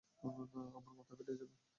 [0.77, 1.55] আমার মাথা ফেটে যাবে।